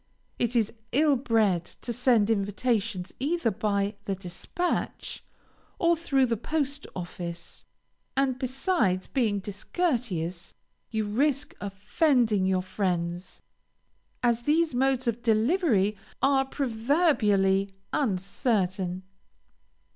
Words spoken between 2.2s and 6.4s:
invitations either by the dispatch, or through the